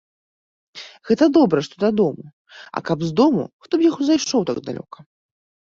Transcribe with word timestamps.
Гэта 1.09 1.27
добра, 1.37 1.57
што 1.69 1.75
дадому, 1.85 2.25
а 2.77 2.85
каб 2.91 2.99
з 3.09 3.17
дому 3.21 3.43
хто 3.69 3.73
б 3.83 3.91
яго 3.91 4.01
зайшоў 4.11 4.41
так 4.55 4.69
далёка. 4.71 4.99